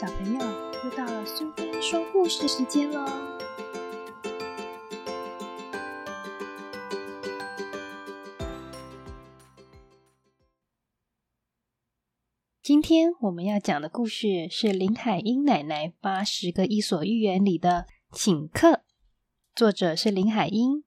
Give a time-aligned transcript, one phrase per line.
[0.00, 0.38] 小朋友，
[0.84, 3.04] 又到了苏菲说故事时间喽！
[12.62, 17.86] 今天我们要讲的故事是林海音奶奶八十个伊索寓言里的
[18.16, 18.68] 《请客》，
[19.56, 20.84] 作者是林海音，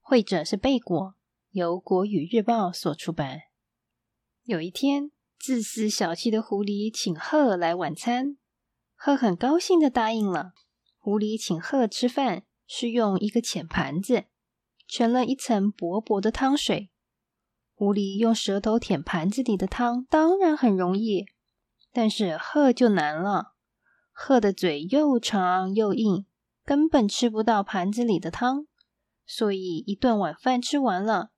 [0.00, 1.14] 绘者是贝果，
[1.52, 3.40] 由国语日报所出版。
[4.44, 8.36] 有一天，自私小气的狐狸请鹤来晚餐。
[9.02, 10.52] 鹤很高兴的答应了。
[10.98, 14.24] 狐狸请鹤吃饭，是用一个浅盘子，
[14.86, 16.90] 盛了一层薄薄的汤水。
[17.72, 21.24] 狐狸用舌头舔盘子里的汤，当然很容易，
[21.94, 23.54] 但是鹤就难了。
[24.12, 26.26] 鹤的嘴又长又硬，
[26.62, 28.66] 根本吃不到盘子里的汤，
[29.24, 31.30] 所以一顿晚饭吃完了，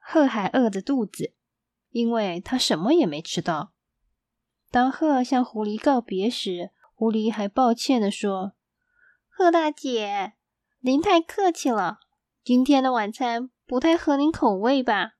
[0.00, 1.34] 鹤还饿着肚子，
[1.90, 3.74] 因为它什么也没吃到。
[4.70, 6.70] 当鹤向狐狸告别时，
[7.02, 8.52] 狐狸还抱歉的说
[9.28, 10.34] ：“贺大姐，
[10.82, 11.98] 您太客气了，
[12.44, 15.14] 今天的晚餐不太合您口味吧？”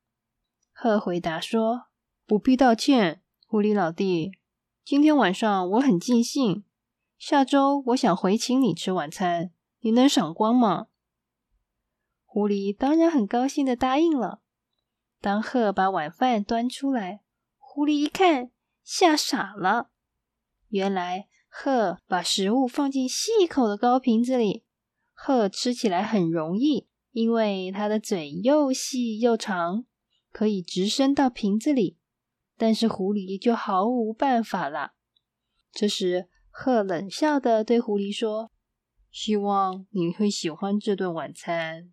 [0.70, 1.86] 贺回答说
[2.24, 4.30] ：“不必道歉，狐狸老弟，
[4.84, 6.64] 今天晚上我很尽兴，
[7.18, 10.86] 下周我想回请你吃晚餐，你能赏光吗？”
[12.24, 14.40] 狐狸当然很高兴的答应了。
[15.20, 17.24] 当鹤把晚饭端出来，
[17.58, 18.52] 狐狸一看，
[18.84, 19.90] 吓傻了，
[20.68, 21.26] 原来。
[21.54, 24.64] 鹤把食物放进细口的高瓶子里，
[25.12, 29.84] 鹤吃起来很容易，因为它的嘴又细又长，
[30.32, 31.98] 可以直伸到瓶子里。
[32.56, 34.92] 但是狐狸就毫无办法了。
[35.70, 38.50] 这时，鹤冷笑的对狐狸说
[39.12, 41.92] ：“希望你会喜欢这顿晚餐。”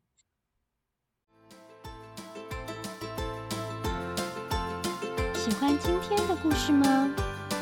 [5.36, 7.14] 喜欢今天的故事吗？